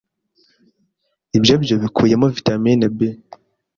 ibyo 1.37 1.55
byo 1.63 1.75
bikubiyemo 1.81 2.25
vitamini 2.35 2.85
B 2.97 2.99